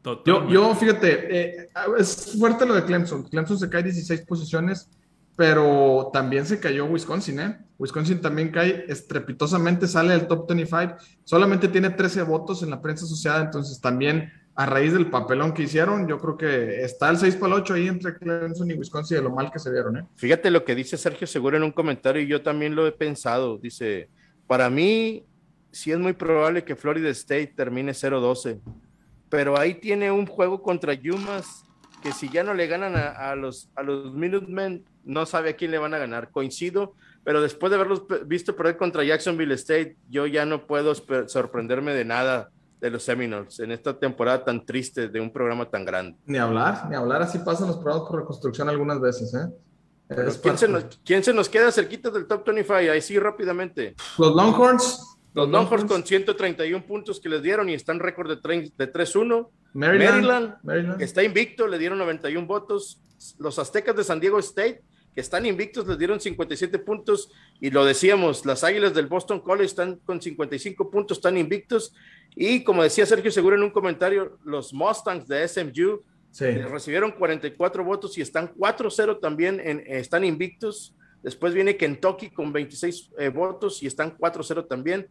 [0.03, 3.23] Yo, yo, fíjate, eh, es fuerte lo de Clemson.
[3.23, 4.89] Clemson se cae 16 posiciones,
[5.35, 7.57] pero también se cayó Wisconsin, ¿eh?
[7.77, 10.95] Wisconsin también cae estrepitosamente, sale del top 25.
[11.23, 15.63] Solamente tiene 13 votos en la prensa asociada, entonces también a raíz del papelón que
[15.63, 19.17] hicieron, yo creo que está el 6 para el 8 ahí entre Clemson y Wisconsin
[19.17, 20.05] de lo mal que se vieron, ¿eh?
[20.15, 23.57] Fíjate lo que dice Sergio Seguro en un comentario y yo también lo he pensado.
[23.57, 24.09] Dice,
[24.47, 25.25] para mí,
[25.71, 28.59] sí es muy probable que Florida State termine 0-12
[29.30, 31.63] pero ahí tiene un juego contra Yumas
[32.02, 35.72] que si ya no le ganan a, los, a los Minutemen, no sabe a quién
[35.72, 36.32] le van a ganar.
[36.32, 41.94] Coincido, pero después de haberlos visto perder contra Jacksonville State, yo ya no puedo sorprenderme
[41.94, 46.18] de nada de los Seminoles en esta temporada tan triste de un programa tan grande.
[46.26, 49.50] Ni hablar, ni hablar, así pasan los programas por reconstrucción algunas veces, ¿eh?
[50.42, 52.92] ¿quién, se nos, ¿quién, se nos, queda cerquita del top 25?
[52.92, 53.96] Ahí sí, rápidamente.
[54.18, 58.94] Los Longhorns, los Longhorns con 131 puntos que les dieron y están récord de, de
[58.94, 59.48] 3-1.
[59.74, 63.02] Maryland, está invicto, le dieron 91 votos.
[63.38, 64.82] Los Aztecas de San Diego State
[65.13, 69.65] que están invictos, les dieron 57 puntos y lo decíamos, las Águilas del Boston College
[69.65, 71.94] están con 55 puntos, están invictos
[72.36, 76.04] y como decía Sergio Seguro en un comentario, los Mustangs de SMU
[76.38, 80.96] recibieron 44 votos y están 4-0 también, en, están invictos.
[81.24, 85.10] Después viene Kentucky con 26 eh, votos y están 4-0 también.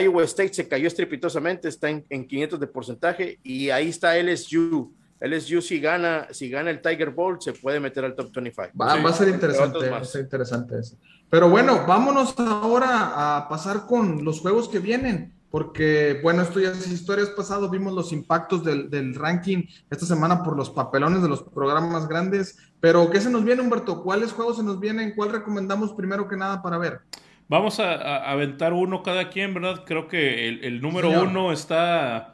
[0.00, 4.92] Iowa State se cayó estrepitosamente, está en, en 500 de porcentaje y ahí está LSU
[5.22, 8.76] LSU si gana, si gana el Tiger Bowl, se puede meter al top 25.
[8.78, 10.96] Va, va a ser interesante, va a ser interesante eso.
[11.30, 16.72] Pero bueno, vámonos ahora a pasar con los juegos que vienen, porque bueno, esto ya
[16.72, 21.28] es historias pasadas, vimos los impactos del, del, ranking esta semana por los papelones de
[21.28, 24.02] los programas grandes, pero ¿qué se nos viene, Humberto?
[24.02, 25.14] ¿Cuáles juegos se nos vienen?
[25.14, 27.00] ¿Cuál recomendamos primero que nada para ver?
[27.48, 29.84] Vamos a, aventar uno cada quien, ¿verdad?
[29.84, 32.32] Creo que el, el número uno está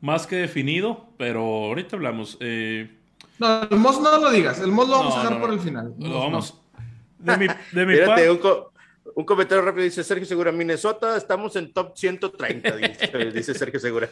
[0.00, 2.36] más que definido, pero ahorita hablamos.
[2.40, 2.90] Eh,
[3.38, 5.94] no, el Moss no lo digas, el Moss lo vamos a dejar por el final.
[5.98, 6.60] Lo vamos.
[7.18, 7.94] De mi, de mi
[9.14, 12.76] un, comentario rápido dice Sergio Segura, Minnesota, estamos en top 130,
[13.34, 14.08] dice, Sergio Segura.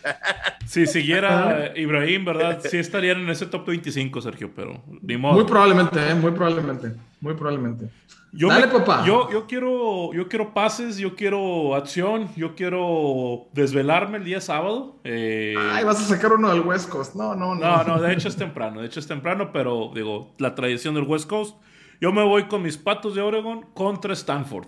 [0.67, 2.61] si siguiera Ibrahim, ¿verdad?
[2.69, 5.35] Sí estarían en ese top 25, Sergio, pero ni modo.
[5.35, 6.15] Muy probablemente, ¿eh?
[6.15, 7.89] muy probablemente, muy probablemente.
[8.33, 9.05] Yo Dale, papá.
[9.07, 15.01] Yo, yo, quiero, yo quiero pases, yo quiero acción, yo quiero desvelarme el día sábado.
[15.05, 17.15] Eh, Ay, vas a sacar uno del West Coast.
[17.15, 17.61] No, no, no.
[17.61, 21.05] No, no, de hecho es temprano, de hecho es temprano, pero digo, la tradición del
[21.05, 21.57] West Coast.
[22.01, 24.67] Yo me voy con mis patos de Oregon contra Stanford.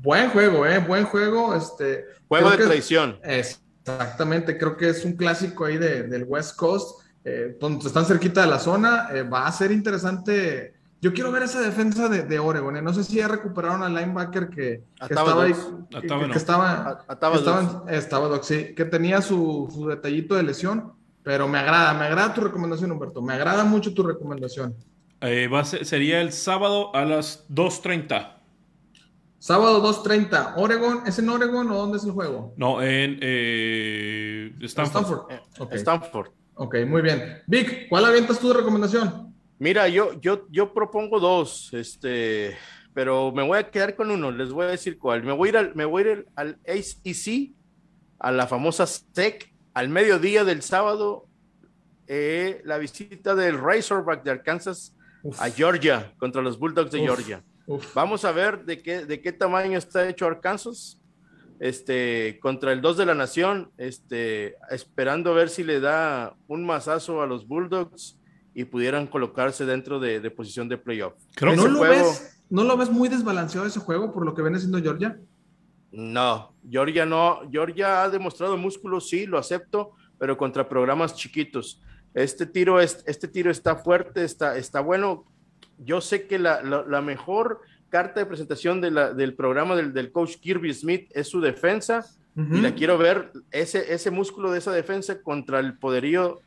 [0.00, 1.54] Buen juego, eh, buen juego.
[1.54, 3.18] Este, juego de tradición.
[3.22, 7.02] Exactamente, creo que es un clásico ahí de, del West Coast.
[7.24, 9.08] Eh, donde están cerquita de la zona.
[9.12, 12.76] Eh, va a ser interesante yo quiero ver esa defensa de, de Oregon.
[12.76, 12.82] ¿eh?
[12.82, 15.52] No sé si ya recuperaron al linebacker que, estaba ahí.
[15.90, 15.98] Que,
[16.36, 17.04] estaba,
[17.88, 20.92] estaba, sí, que tenía su, su, detallito de lesión.
[21.24, 23.20] Pero me agrada, me agrada tu recomendación, Humberto.
[23.20, 24.76] Me agrada mucho tu recomendación.
[25.20, 28.36] Eh, va sería el sábado a las 2.30.
[29.38, 30.54] Sábado 2.30.
[30.56, 31.02] ¿Oregon?
[31.04, 32.54] ¿Es en Oregon o dónde es el juego?
[32.56, 35.32] No, en eh, Stanford.
[35.32, 35.74] Stanford.
[35.74, 36.28] Stanford.
[36.54, 37.42] Ok, muy bien.
[37.48, 39.31] Vic, ¿cuál avientas tú de recomendación?
[39.62, 42.56] Mira, yo, yo, yo propongo dos, este,
[42.94, 45.22] pero me voy a quedar con uno, les voy a decir cuál.
[45.22, 47.54] Me voy a ir al, me voy a ir al ACC,
[48.18, 51.28] a la famosa SEC, al mediodía del sábado,
[52.08, 54.96] eh, la visita del Razorback de Arkansas
[55.38, 57.44] a Georgia, contra los Bulldogs de Georgia.
[57.94, 60.98] Vamos a ver de qué, de qué tamaño está hecho Arkansas.
[61.60, 67.22] Este, contra el 2 de la Nación, este, esperando ver si le da un mazazo
[67.22, 68.18] a los Bulldogs
[68.54, 71.14] y pudieran colocarse dentro de, posición de playoff.
[71.34, 74.58] Creo ¿No, lo ves, ¿No lo ves muy desbalanceado ese juego por lo que viene
[74.58, 75.18] siendo Georgia?
[75.90, 77.40] No, Georgia no.
[77.50, 81.82] Georgia ha demostrado músculo, sí, lo acepto, pero contra programas chiquitos.
[82.14, 85.24] Este tiro, es, este tiro está fuerte, está, está bueno.
[85.78, 90.12] Yo sé que la, la, mejor carta de presentación de la, del programa del, del,
[90.12, 92.04] coach Kirby Smith es su defensa.
[92.34, 96.40] Y la quiero ver, ese, ese músculo de esa defensa contra el poderío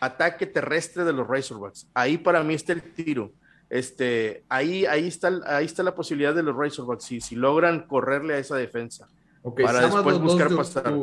[0.00, 1.86] ataque terrestre de los Razorbacks.
[1.94, 3.32] Ahí para mí está el tiro.
[3.68, 8.34] Este, ahí, ahí, está, ahí está la posibilidad de los Razorbacks, si, si logran correrle
[8.34, 9.08] a esa defensa.
[9.42, 10.94] para después buscar pasar.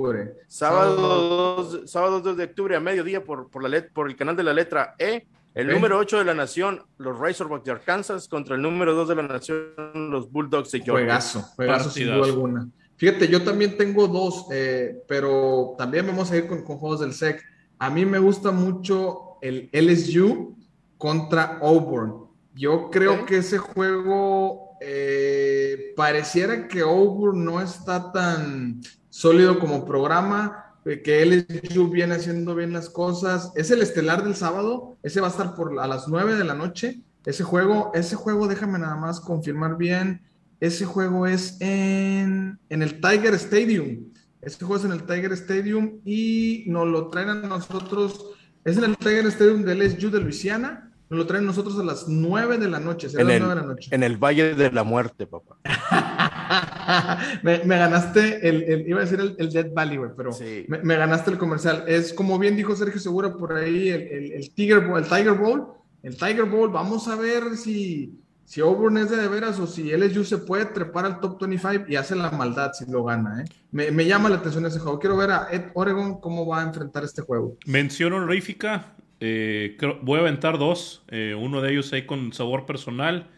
[0.47, 4.43] Sábado 2, sábado 2 de octubre a mediodía por, por, la por el canal de
[4.43, 5.27] la letra E.
[5.53, 9.15] El número 8 de la nación, los Razorbacks de Arkansas, contra el número 2 de
[9.15, 9.67] la nación,
[10.09, 11.05] los Bulldogs de Georgia.
[11.05, 12.67] Juegazo, juegazo sin duda alguna.
[12.95, 17.13] Fíjate, yo también tengo dos, eh, pero también vamos a ir con, con juegos del
[17.13, 17.43] SEC.
[17.83, 20.55] A mí me gusta mucho el LSU
[20.97, 22.29] contra Auburn.
[22.55, 30.77] Yo creo que ese juego eh, pareciera que Auburn no está tan sólido como programa,
[30.85, 33.51] eh, que LSU viene haciendo bien las cosas.
[33.53, 36.55] Es el estelar del sábado, ese va a estar por a las 9 de la
[36.55, 37.01] noche.
[37.25, 40.21] Ese juego, ese juego, déjame nada más confirmar bien.
[40.61, 44.12] Ese juego es en, en el Tiger Stadium.
[44.45, 48.31] Este juego es en el Tiger Stadium y nos lo traen a nosotros.
[48.65, 50.91] Es en el Tiger Stadium del LSU de Luisiana.
[51.09, 53.07] Nos lo traen nosotros a las 9 de la noche.
[53.13, 53.89] En, el, de la noche.
[53.93, 55.57] en el Valle de la Muerte, papá.
[57.43, 60.31] me, ganaste el, iba a decir el, Dead Valley, güey, pero
[60.67, 61.85] me, ganaste el comercial.
[61.87, 65.67] Es como bien dijo Sergio Segura por ahí, el, Tiger, el Tiger Bowl.
[66.01, 70.23] El Tiger Bowl, vamos a ver si si Auburn es de, veras o si LSU
[70.23, 73.43] se puede trepar al top 25 y hace la maldad si lo gana.
[73.43, 73.45] ¿eh?
[73.71, 74.99] Me, llama la atención ese juego.
[74.99, 77.57] Quiero ver a Ed Oregon cómo va a enfrentar este juego.
[77.65, 78.93] Mención honorífica.
[79.19, 81.03] Eh, voy a aventar dos.
[81.07, 83.29] Eh, uno de ellos ahí con sabor personal.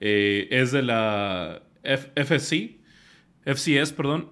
[0.00, 2.80] Eh, es de la FSC.
[3.44, 4.30] FCS, perdón.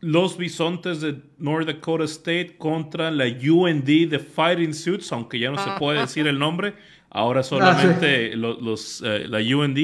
[0.00, 5.58] los Bisontes de North Dakota State contra la UND de Fighting Suits, aunque ya no
[5.58, 6.74] se puede decir el nombre.
[7.10, 9.78] Ahora solamente los, eh, la UND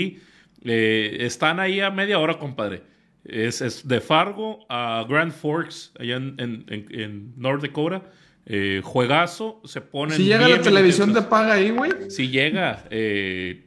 [0.64, 2.82] eh, están ahí a media hora, compadre.
[3.24, 8.02] Es, de Fargo a Grand Forks, allá en, North Dakota.
[8.46, 10.18] Eh, juegazo, se ponen.
[10.18, 12.10] Si llega la televisión de paga ahí, güey.
[12.10, 12.84] Si llega,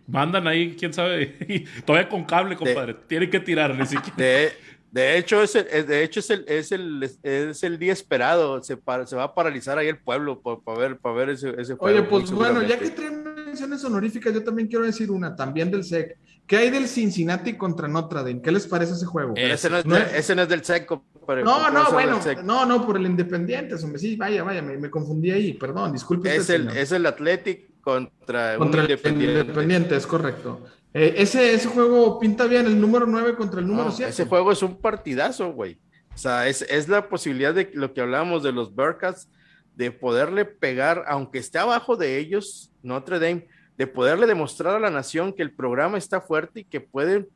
[0.05, 2.95] mandan ahí, quién sabe, todavía con cable, compadre.
[3.07, 4.51] Tienen que tirar, ni siquiera.
[4.91, 8.63] De hecho, es el, de hecho es el, es el, es el día esperado.
[8.63, 11.99] Se, se va a paralizar ahí el pueblo para ver, para ver ese, ese juego.
[11.99, 15.83] Oye, pues bueno, ya que traen menciones honoríficas, yo también quiero decir una, también del
[15.83, 16.17] SEC.
[16.45, 18.41] ¿Qué hay del Cincinnati contra Notre Dame?
[18.41, 19.33] ¿Qué les parece ese juego?
[19.35, 20.89] Ese no es, ese no es del SEC.
[20.89, 23.99] no, no, bueno, no, no, por el Independiente, hombre.
[23.99, 26.35] Sí, vaya, vaya, me, confundí ahí, perdón, disculpe.
[26.35, 29.95] Es, el, es el Athletic contra, contra el Independiente.
[29.95, 30.61] es correcto.
[30.93, 34.09] Eh, ese, ese juego pinta bien, el número 9 contra el número 7.
[34.09, 35.77] ese juego es un partidazo, güey.
[36.13, 39.29] O sea, es, es, la posibilidad de lo que hablábamos de los Bearcats,
[39.77, 44.89] de poderle pegar, aunque esté abajo de ellos, Notre Dame, de poderle demostrar a la
[44.89, 47.27] nación que el programa está fuerte y que pueden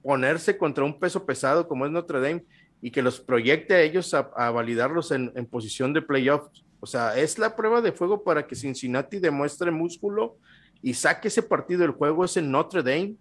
[0.00, 2.44] ponerse contra un peso pesado como es Notre Dame
[2.80, 4.22] y que los proyecte a ellos a,
[4.52, 6.64] validarlos en, posición de playoffs.
[6.78, 10.36] O sea, es la prueba de fuego para que Cincinnati demuestre músculo
[10.80, 13.16] y saque ese partido del juego es en Notre Dame.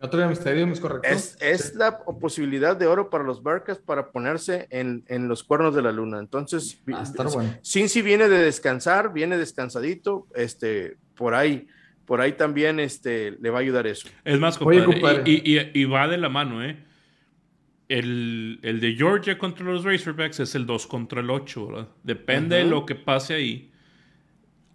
[0.00, 1.08] Notre Dame Stadium es correcto.
[1.08, 5.92] Es, la posibilidad de oro para los Barcas para ponerse en, los cuernos de la
[5.92, 6.18] luna.
[6.18, 7.54] Entonces, ah, bueno.
[7.64, 11.66] Cincy viene de descansar, viene descansadito, este, por ahí,
[12.04, 14.08] por ahí también este, le va a ayudar eso.
[14.24, 16.76] Es más, compadre, Y, va de la mano, ¿eh?
[17.88, 21.88] El, de Georgia contra los Razorbacks es el 2 contra el 8, ¿verdad?
[22.02, 23.70] Depende de lo que pase ahí.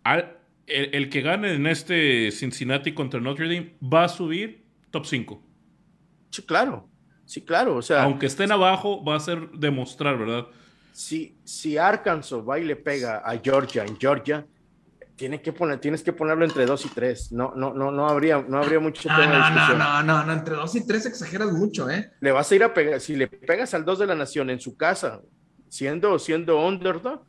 [0.03, 4.58] Al, el, que gane en este Cincinnati contra Notre Dame va a subir
[4.91, 5.43] top 5.
[6.31, 6.89] Sí, claro.
[7.25, 7.75] Sí, claro.
[7.75, 10.47] O sea, aunque estén abajo, va a ser demostrar, ¿verdad?
[10.91, 14.45] Si, si Arkansas va y le pega a Georgia en Georgia,
[15.19, 17.33] tiene que poner, tienes que ponerlo entre 2 y 3.
[17.33, 19.77] No, no, no, no habría, no habría mucho tema de discusión.
[19.77, 22.11] No, no, no, entre 2 y 3 exageras mucho, ¿eh?
[22.21, 24.61] Le vas a ir a pegar, si le pegas al 2 de la nación en
[24.61, 25.21] su casa,
[25.67, 27.25] siendo, siendo underdog,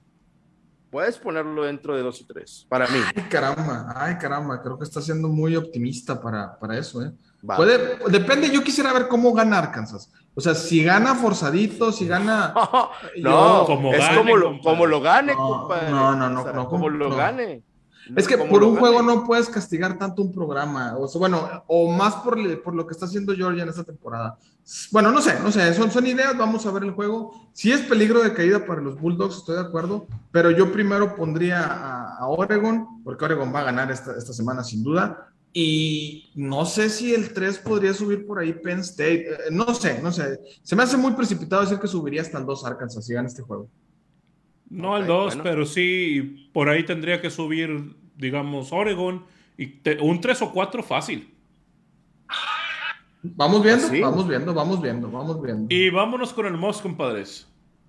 [0.88, 3.01] puedes ponerlo dentro de 2 y 3, para mí.
[3.16, 7.11] Ay, caramba, ay, caramba, creo que está siendo muy optimista para, para eso, ¿eh?
[7.44, 10.11] Puede, depende, yo quisiera ver cómo gana Arkansas.
[10.35, 12.55] O sea, si gana forzadito, si gana.
[13.22, 15.90] no, como es como, lo, como lo gane, no, compadre.
[15.90, 17.62] No, no, no, no como lo gane.
[18.16, 22.14] Es que por un juego no puedes castigar tanto un programa, o bueno, o más
[22.16, 24.37] por, por, lo que está haciendo Georgia en esta temporada.
[24.90, 27.50] Bueno, no sé, no sé, son, son ideas, vamos a ver el juego.
[27.53, 31.64] Si es peligro de caída para los Bulldogs, estoy de acuerdo, pero yo primero pondría
[32.18, 36.89] a, Oregon, porque Oregon va a ganar esta, esta, semana sin duda, y no sé
[36.91, 40.39] si el 3 podría subir por ahí Penn State, eh, no sé, no sé.
[40.63, 43.43] Se me hace muy precipitado decir que subiría hasta el 2 Arkansas si gana este
[43.43, 43.69] juego.
[44.69, 49.25] No al 2, pero sí, por ahí tendría que subir, digamos, Oregon
[49.59, 51.35] y un 3 o 4 fácil.
[53.23, 55.75] Vamos viendo, vamos viendo, vamos viendo, vamos viendo.
[55.75, 57.47] Y vámonos con el Moss, compadres.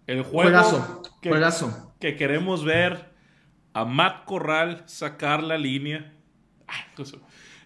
[0.07, 1.93] El juego juegazo, que, juegazo.
[1.99, 3.13] que queremos ver
[3.73, 6.13] a Matt Corral sacar la línea.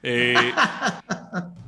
[0.08, 0.54] Eh,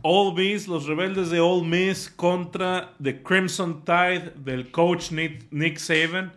[0.03, 5.79] All Miss, los rebeldes de All Miss contra The Crimson Tide del coach Nick, Nick
[5.79, 6.31] Saban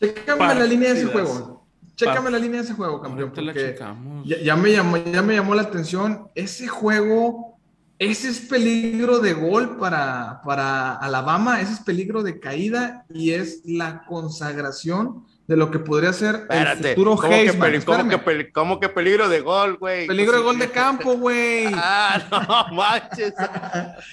[0.00, 1.66] Chécame la línea de ese juego.
[1.94, 3.32] Chécame la línea de ese juego, campeón.
[3.32, 3.78] Porque
[4.24, 6.28] ya, me llamó, ya me llamó la atención.
[6.34, 7.58] Ese juego,
[8.00, 13.62] ese es peligro de gol para, para Alabama, ese es peligro de caída y es
[13.64, 19.40] la consagración de lo que podría ser el futuro ¿cómo Que ¿cómo, que peligro de
[19.40, 20.06] gol, güey?
[20.06, 21.66] Peligro de gol de campo, güey.
[21.74, 23.32] ah, no manches.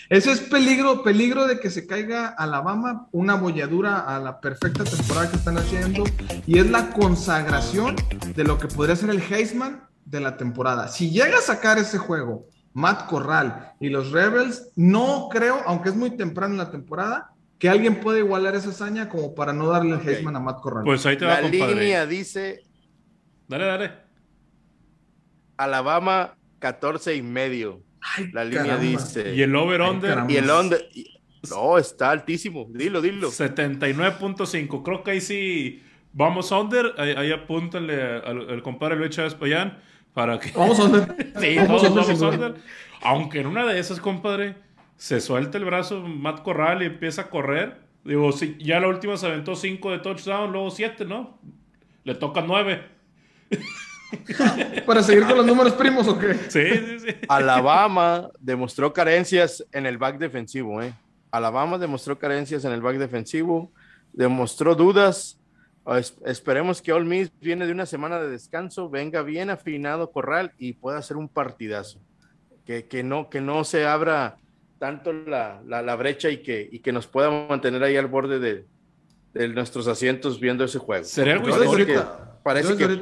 [0.09, 5.29] Eso es peligro, peligro de que se caiga Alabama una bolladura a la perfecta temporada
[5.29, 6.03] que están haciendo
[6.45, 7.95] y es la consagración
[8.35, 10.87] de lo que podría ser el Heisman de la temporada.
[10.87, 15.95] Si llega a sacar ese juego Matt Corral y los Rebels, no creo, aunque es
[15.95, 19.95] muy temprano en la temporada, que alguien puede igualar esa hazaña como para no darle
[19.95, 20.83] el Heisman a Matt Corral.
[20.83, 22.61] Pues ahí te va, La línea dice.
[23.47, 23.91] Dale, dale.
[25.57, 27.81] Alabama 14 y medio.
[28.33, 29.33] la línea dice.
[29.35, 30.25] Y el over-under.
[30.27, 30.87] Y el under.
[31.49, 32.67] No, está altísimo.
[32.69, 33.29] Dilo, dilo.
[33.29, 34.83] 79.5.
[34.83, 35.83] Creo que ahí sí.
[36.11, 36.93] Vamos under.
[36.97, 39.77] Ahí, ahí apúntale al, compadre Luis Chávez Payán.
[40.13, 40.51] Para que.
[40.51, 41.33] Vamos under.
[41.39, 42.55] sí, vamos, vamos under.
[43.01, 44.55] Aunque en una de esas, compadre
[44.97, 47.81] se suelta el brazo Matt Corral y empieza a correr.
[48.03, 51.39] Digo, si ya la última se aventó 5 de touchdown, luego 7, ¿no?
[52.03, 52.83] Le toca 9.
[54.85, 56.33] ¿Para seguir con los números primos o qué?
[56.49, 57.15] Sí, sí, sí.
[57.27, 60.93] Alabama demostró carencias en el back defensivo, ¿eh?
[61.31, 63.71] Alabama demostró carencias en el back defensivo.
[64.11, 65.39] demostró dudas.
[66.25, 70.73] esperemos que All Miss viene de una semana de descanso, venga bien afinado Corral y
[70.73, 71.99] pueda hacer un partidazo.
[72.65, 74.37] Que, que no, que no se abra
[74.83, 78.65] tanto la, la, brecha y que, y que nos pueda mantener ahí al borde de,
[79.33, 81.05] de nuestros asientos viendo ese juego.
[81.05, 81.47] ¿Sería algo
[82.43, 83.01] parece, que,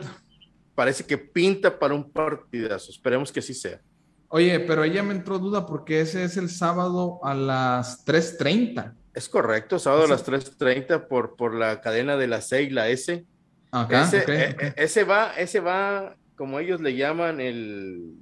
[0.76, 2.92] parece que pinta para un partidazo.
[2.92, 3.82] Esperemos que así sea.
[4.28, 8.94] Oye, pero ella me entró duda porque ese es el sábado a las 3.30.
[9.16, 12.90] Es correcto, sábado a las 3.30 por, por la cadena de la C y la
[12.90, 13.26] S.
[13.90, 18.14] ese, e, e, ese, va, ese va, como ellos le llaman, el...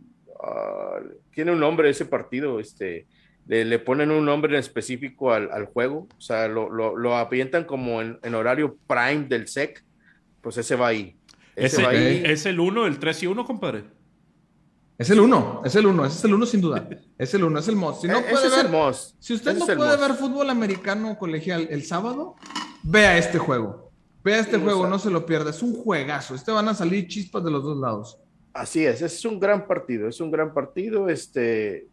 [0.42, 1.02] Ah,
[1.32, 3.06] tiene un nombre ese partido, este
[3.50, 7.64] le, ponen un nombre en específico al, al juego, o sea, lo, lo, lo avientan
[7.64, 9.84] como en, en, horario prime del SEC,
[10.42, 11.18] pues ese va ahí.
[11.56, 12.22] Ese, va ahí.
[12.24, 13.86] ¿Es el 1, el 3 y 1, compadre?
[15.00, 16.90] Es el 1, es el 1, ese es el 1 sin duda.
[17.18, 18.02] Es el 1, es el most.
[18.02, 22.36] Si, no e, puede ver, si usted no puede ver fútbol americano colegial el sábado,
[22.84, 23.92] vea este juego.
[24.24, 25.50] Vea este juego, no se lo pierda.
[25.50, 26.36] Es un juegazo.
[26.36, 28.20] Este van a salir chispas de los dos lados.
[28.54, 31.10] Así es, es un gran partido, es un gran partido.
[31.10, 31.88] Este,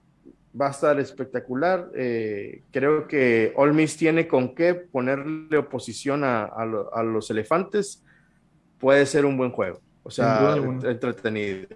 [0.59, 1.91] va a estar espectacular.
[1.95, 6.65] Eh, creo que Miss tiene con qué ponerle oposición a,
[7.05, 8.03] los elefantes.
[8.79, 9.81] Puede ser un buen juego.
[10.03, 11.67] O sea, entretenido.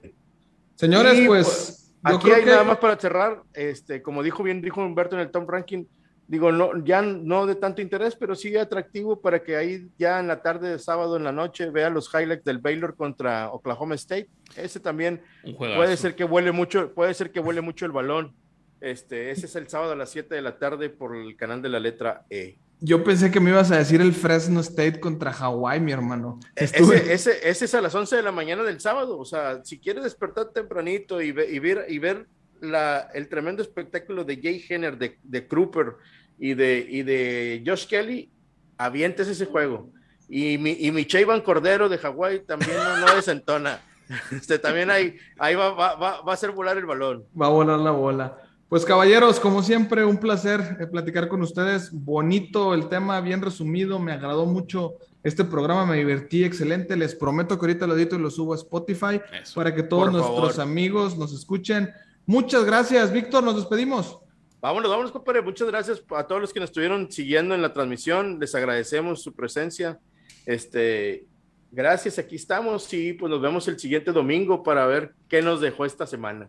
[0.76, 2.14] Señores, pues, pues.
[2.14, 3.42] aquí hay nada más para cerrar.
[3.52, 5.84] Este, como dijo bien, dijo Humberto en el Tom Ranking.
[6.26, 10.28] Digo, no, ya no de tanto interés, pero sí atractivo para que ahí ya en
[10.28, 14.28] la tarde de sábado en la noche vea los highlights del Baylor contra Oklahoma State.
[14.54, 15.20] Ese también
[15.58, 18.32] puede ser que vuele mucho, puede ser que vuele mucho el balón
[18.80, 21.68] este, ese es el sábado a las 7 de la tarde por el canal de
[21.68, 22.56] la letra E.
[22.82, 26.40] Yo pensé que me ibas a decir el Fresno State contra Hawái, mi hermano.
[26.56, 29.18] E-, ese, ese, es a las 11 de la mañana del sábado.
[29.18, 32.26] O sea, si quieres despertar tempranito y, ver, y ver
[32.60, 35.96] la, el tremendo espectáculo de Jay Henner, de, de Kruper
[36.38, 38.30] y de, y de Josh Kelly,
[38.78, 39.90] avientes ese juego.
[40.26, 41.06] Y mi, y mi
[41.44, 43.82] Cordero de Hawái también no, no desentona.
[44.32, 47.26] Este, también ahí, ahí va, va, va, va a hacer volar el balón.
[47.40, 48.36] Va a volar la bola.
[48.70, 51.90] Pues caballeros, como siempre, un placer eh, platicar con ustedes.
[51.90, 54.94] Bonito el tema, bien resumido, me agradó mucho
[55.24, 56.96] este programa, me divertí excelente.
[56.96, 59.20] Les prometo que ahorita lo edito y lo subo a Spotify
[59.56, 61.90] para que todos nuestros amigos nos escuchen.
[62.26, 64.20] Muchas gracias, Víctor, nos despedimos.
[64.60, 65.42] Vámonos, vámonos, compadre.
[65.42, 68.38] Muchas gracias a todos los que nos estuvieron siguiendo en la transmisión.
[68.38, 69.98] Les agradecemos su presencia.
[70.46, 71.26] Este,
[71.72, 75.84] gracias, aquí estamos y pues nos vemos el siguiente domingo para ver qué nos dejó
[75.84, 76.48] esta semana.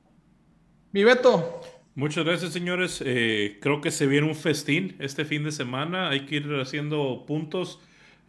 [0.91, 1.61] Mi Beto.
[1.94, 3.04] Muchas gracias, señores.
[3.06, 6.10] Eh, creo que se viene un festín este fin de semana.
[6.10, 7.80] Hay que ir haciendo puntos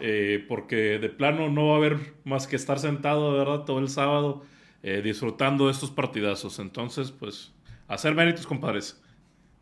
[0.00, 3.64] eh, porque de plano no va a haber más que estar sentado, ¿verdad?
[3.64, 4.42] Todo el sábado
[4.82, 6.58] eh, disfrutando de estos partidazos.
[6.58, 7.52] Entonces, pues,
[7.86, 9.00] hacer méritos, compadres.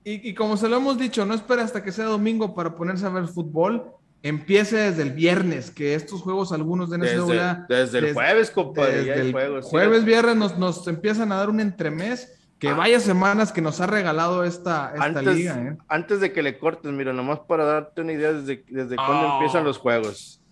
[0.02, 3.10] Y, como se lo hemos dicho, no espera hasta que sea domingo para ponerse a
[3.10, 3.84] ver fútbol.
[4.22, 7.66] Empiece desde el viernes, que estos juegos, algunos de NCAA...
[7.68, 9.04] Desde, desde el jueves, compadre.
[9.04, 12.74] Desde el jueves, viernes nos, nos empiezan a dar un entremés que ah.
[12.74, 15.58] vaya semanas que nos ha regalado esta, esta liga.
[15.58, 15.76] ¿eh?
[15.88, 19.32] Antes de que le cortes, mira, nomás para darte una idea desde, desde cuándo ah.
[19.34, 20.42] empiezan los juegos.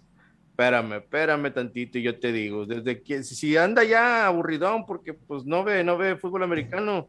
[0.51, 5.45] Espérame, espérame tantito y yo te digo, desde que si anda ya aburridón porque pues
[5.45, 7.09] no ve, no ve fútbol americano,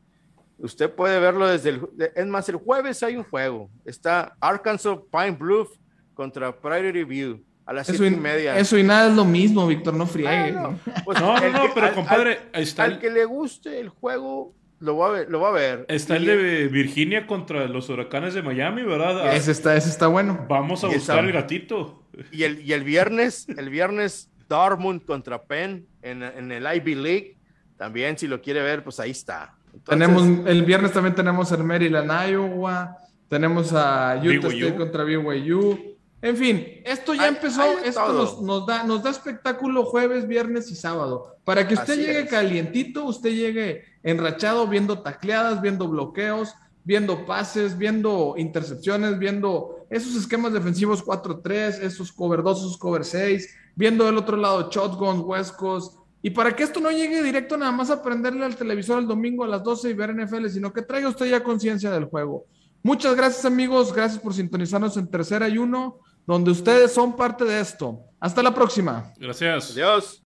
[0.59, 1.81] usted puede verlo desde el,
[2.13, 5.71] es más, el jueves hay un juego, está Arkansas Pine Bluff
[6.13, 8.55] contra Prairie View a las siete y media.
[8.57, 10.55] Eso y nada es lo mismo, Víctor, no friegue.
[11.05, 15.11] Pues no, no, pero compadre, está al que le guste el juego, lo va a
[15.11, 15.29] ver.
[15.29, 15.85] Lo va a ver.
[15.89, 19.35] Está el de Virginia contra los huracanes de Miami, ¿verdad?
[19.35, 20.45] Ese está, ese está bueno.
[20.49, 22.03] Vamos a buscar el gatito.
[22.31, 27.37] Y el, y el viernes, el viernes, Dartmouth contra Penn en, en, el Ivy League.
[27.77, 29.55] También, si lo quiere ver, pues ahí está.
[29.85, 32.97] tenemos, el viernes también tenemos el Maryland, Iowa.
[33.27, 35.97] Tenemos a Utah State contra BYU.
[36.21, 40.75] En fin, esto ya empezó, esto nos, nos, da, nos da espectáculo jueves, viernes y
[40.75, 41.37] sábado.
[41.45, 46.53] Para que usted llegue calientito, usted llegue enrachado viendo tacleadas, viendo bloqueos,
[46.83, 53.55] viendo pases, viendo intercepciones, viendo esos esquemas defensivos 4-3, esos cover 2, esos cover 6,
[53.75, 55.97] viendo del otro lado shotguns, huescos.
[56.21, 59.45] Y para que esto no llegue directo nada más a prenderle al televisor el domingo
[59.45, 62.45] a las 12 y ver NFL, sino que traiga usted ya conciencia del juego.
[62.83, 65.99] Muchas gracias amigos, gracias por sintonizarnos en Tercera y Uno,
[66.29, 68.01] donde ustedes son parte de esto.
[68.19, 69.13] Hasta la próxima.
[69.17, 69.71] Gracias.
[69.71, 70.23] Adiós.